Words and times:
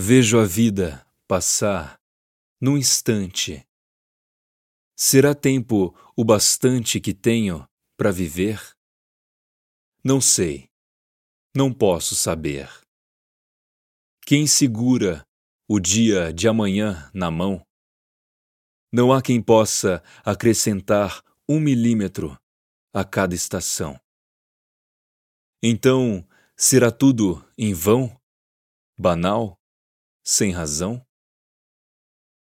Vejo 0.00 0.38
a 0.38 0.44
vida 0.44 1.04
passar 1.26 2.00
num 2.60 2.78
instante. 2.78 3.66
Será 4.96 5.34
tempo 5.34 5.92
o 6.16 6.24
bastante 6.24 7.00
que 7.00 7.12
tenho 7.12 7.68
para 7.96 8.12
viver? 8.12 8.60
Não 10.04 10.20
sei, 10.20 10.70
não 11.52 11.74
posso 11.74 12.14
saber. 12.14 12.70
Quem 14.24 14.46
segura 14.46 15.26
o 15.66 15.80
dia 15.80 16.32
de 16.32 16.46
amanhã 16.46 17.10
na 17.12 17.28
mão? 17.28 17.66
Não 18.92 19.12
há 19.12 19.20
quem 19.20 19.42
possa 19.42 20.00
acrescentar 20.24 21.24
um 21.48 21.58
milímetro 21.58 22.38
a 22.94 23.04
cada 23.04 23.34
estação. 23.34 24.00
Então, 25.60 26.24
será 26.56 26.92
tudo 26.92 27.44
em 27.58 27.74
vão? 27.74 28.16
Banal? 28.96 29.58
Sem 30.30 30.52
razão? 30.52 31.02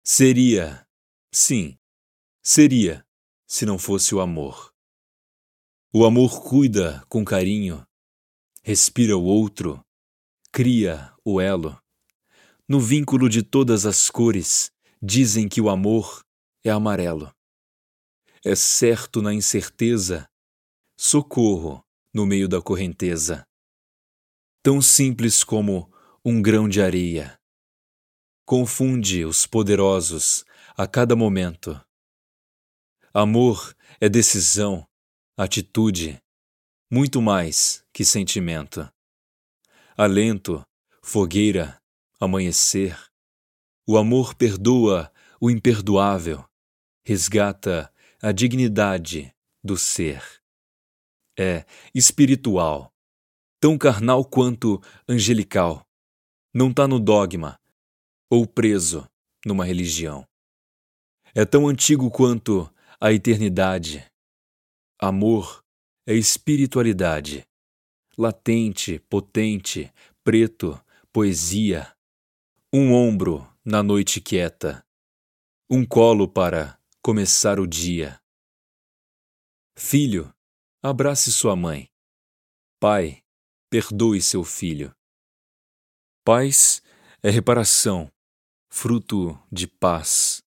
Seria, 0.05 0.85
sim, 1.33 1.79
seria, 2.43 3.07
se 3.47 3.65
não 3.65 3.79
fosse 3.79 4.17
o 4.17 4.21
amor. 4.21 4.75
O 5.95 6.05
amor 6.05 6.43
cuida 6.43 7.05
com 7.09 7.25
carinho, 7.25 7.87
respira 8.65 9.17
o 9.17 9.23
outro, 9.23 9.81
cria 10.51 11.15
o 11.25 11.41
elo. 11.41 11.81
No 12.67 12.81
vínculo 12.81 13.29
de 13.29 13.45
todas 13.45 13.87
as 13.87 14.11
cores, 14.11 14.73
dizem 15.01 15.49
que 15.49 15.61
o 15.61 15.71
amor 15.71 16.27
é 16.65 16.71
amarelo. 16.71 17.33
É 18.45 18.57
certo 18.57 19.23
na 19.23 19.33
incerteza, 19.33 20.29
socorro 20.99 21.87
no 22.13 22.27
meio 22.27 22.49
da 22.49 22.61
correnteza. 22.61 23.47
Tão 24.65 24.83
simples 24.83 25.45
como 25.45 25.89
um 26.25 26.43
grão 26.43 26.69
de 26.69 26.83
areia 26.83 27.39
confunde 28.49 29.27
os 29.27 29.47
poderosos 29.47 30.43
a 30.75 30.87
cada 30.87 31.15
momento. 31.15 31.79
Amor 33.13 33.77
é 34.01 34.09
decisão, 34.09 34.89
atitude, 35.37 36.19
muito 36.91 37.21
mais 37.21 37.85
que 37.93 38.07
sentimento. 38.07 38.91
Alento, 39.99 40.67
fogueira, 41.03 41.79
amanhecer. 42.19 42.99
O 43.87 43.99
amor 43.99 44.35
perdoa 44.35 45.13
o 45.39 45.51
imperdoável, 45.51 46.43
resgata 47.05 47.93
a 48.23 48.33
dignidade 48.33 49.31
do 49.63 49.77
ser. 49.77 50.23
É 51.39 51.67
espiritual, 51.95 52.95
tão 53.61 53.77
carnal 53.77 54.25
quanto 54.25 54.83
angelical. 55.07 55.87
Não 56.55 56.71
está 56.71 56.89
no 56.89 56.99
dogma, 56.99 57.61
ou 58.31 58.47
preso 58.47 59.09
numa 59.45 59.65
religião. 59.65 60.27
É 61.35 61.45
tão 61.45 61.69
antigo 61.69 62.11
quanto 62.11 62.73
a 63.01 63.13
eternidade. 63.13 64.05
Amor 64.99 65.65
é 66.07 66.15
espiritualidade, 66.15 67.47
latente, 68.17 68.99
potente, 69.09 69.93
preto, 70.25 70.83
poesia. 71.13 71.95
Um 72.73 72.93
ombro 72.93 73.47
na 73.65 73.83
noite 73.83 74.21
quieta, 74.21 74.85
um 75.71 75.87
colo 75.87 76.29
para 76.29 76.79
começar 77.03 77.61
o 77.61 77.67
dia. 77.67 78.21
Filho, 79.77 80.35
abrace 80.83 81.33
sua 81.33 81.55
mãe. 81.55 81.89
Pai, 82.81 83.23
perdoe 83.71 84.21
seu 84.21 84.45
filho. 84.45 84.95
Paz 86.25 86.83
é 87.23 87.31
reparação, 87.31 88.11
fruto 88.69 89.39
de 89.51 89.67
paz. 89.67 90.43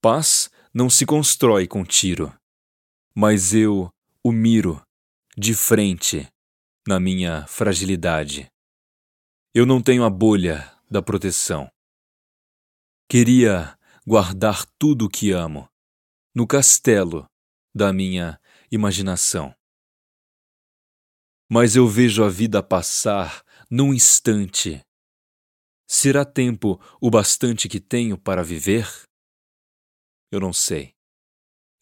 Paz 0.00 0.50
não 0.72 0.88
se 0.88 1.04
constrói 1.04 1.66
com 1.66 1.84
tiro, 1.84 2.34
mas 3.14 3.52
eu 3.54 3.90
o 4.24 4.32
miro 4.32 4.82
de 5.36 5.54
frente 5.54 6.28
na 6.86 6.98
minha 6.98 7.46
fragilidade. 7.46 8.50
Eu 9.54 9.66
não 9.66 9.82
tenho 9.82 10.04
a 10.04 10.10
bolha 10.10 10.72
da 10.90 11.02
proteção. 11.02 11.70
Queria 13.08 13.76
guardar 14.06 14.64
tudo 14.78 15.06
o 15.06 15.08
que 15.08 15.32
amo 15.32 15.68
no 16.34 16.46
castelo 16.46 17.28
da 17.74 17.92
minha 17.92 18.40
imaginação. 18.70 19.54
Mas 21.48 21.74
eu 21.74 21.88
vejo 21.88 22.22
a 22.22 22.28
vida 22.28 22.62
passar 22.62 23.44
num 23.68 23.92
instante 23.92 24.84
Será 25.92 26.24
tempo 26.24 26.80
o 27.00 27.10
bastante 27.10 27.68
que 27.68 27.80
tenho 27.80 28.16
para 28.16 28.44
viver? 28.44 28.86
Eu 30.30 30.38
não 30.38 30.52
sei. 30.52 30.94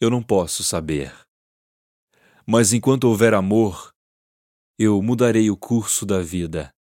Eu 0.00 0.08
não 0.08 0.22
posso 0.22 0.64
saber. 0.64 1.12
Mas 2.46 2.72
enquanto 2.72 3.04
houver 3.04 3.34
amor, 3.34 3.92
eu 4.78 5.02
mudarei 5.02 5.50
o 5.50 5.58
curso 5.58 6.06
da 6.06 6.22
vida. 6.22 6.74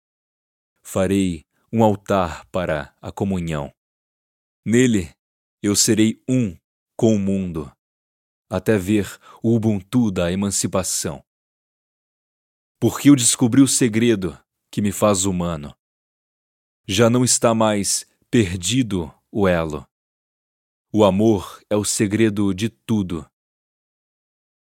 Farei 0.83 1.43
um 1.73 1.83
altar 1.83 2.45
para 2.51 2.95
a 3.01 3.11
comunhão. 3.11 3.73
Nele 4.63 5.11
eu 5.63 5.75
serei 5.75 6.21
um 6.29 6.55
com 6.95 7.15
o 7.15 7.19
mundo, 7.19 7.75
até 8.47 8.77
ver 8.77 9.07
o 9.41 9.55
Ubuntu 9.55 10.11
da 10.11 10.31
emancipação. 10.31 11.25
Porque 12.79 13.09
eu 13.09 13.15
descobri 13.15 13.63
o 13.63 13.67
segredo 13.67 14.39
que 14.71 14.79
me 14.79 14.91
faz 14.91 15.25
humano 15.25 15.75
já 16.87 17.09
não 17.09 17.23
está 17.23 17.53
mais 17.53 18.05
perdido 18.29 19.13
o 19.31 19.47
elo. 19.47 19.87
O 20.91 21.03
amor 21.03 21.61
é 21.69 21.75
o 21.75 21.83
segredo 21.83 22.53
de 22.53 22.69
tudo. 22.69 23.29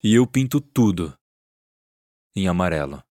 E 0.02 0.14
eu 0.14 0.26
pinto 0.26 0.60
tudo 0.60 1.16
em 2.34 2.48
amarelo. 2.48 3.02